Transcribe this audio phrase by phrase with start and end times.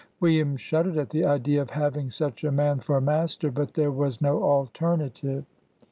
[0.19, 3.75] William shuddered at the idea of having; such a man for a mas ter, but
[3.75, 5.45] there was no alternative.